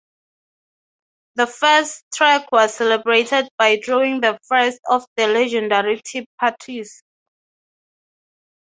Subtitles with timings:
[1.35, 7.03] The first track was celebrated by throwing the first of the legendary Tip parties.